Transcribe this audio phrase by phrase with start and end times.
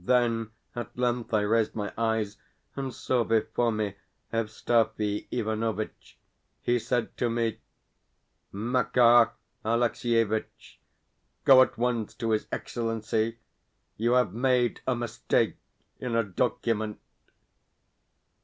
[0.00, 2.36] Then at length I raised my eyes,
[2.74, 3.94] and saw before me
[4.32, 6.18] Evstafi Ivanovitch.
[6.60, 7.60] He said to me:
[8.50, 10.80] "Makar Alexievitch,
[11.44, 13.38] go at once to his Excellency.
[13.96, 15.54] You have made a mistake
[16.00, 16.98] in a document."